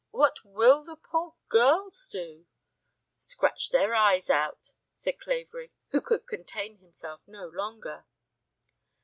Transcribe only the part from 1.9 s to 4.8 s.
do?" "Scratch their eyes out,"